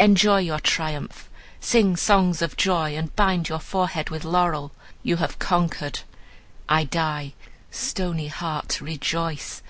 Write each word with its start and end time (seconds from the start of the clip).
Enjoy 0.00 0.38
your 0.38 0.58
triumph! 0.58 1.30
Sing 1.60 1.94
songs 1.96 2.42
of 2.42 2.56
joy, 2.56 2.96
and 2.96 3.14
bind 3.14 3.48
your 3.48 3.60
forehead 3.60 4.10
with 4.10 4.24
laurel, 4.24 4.72
you 5.04 5.18
have 5.18 5.38
conquered! 5.38 6.00
I 6.68 6.82
die; 6.82 7.34
stony 7.70 8.26
heart, 8.26 8.80
rejoice! 8.80 9.62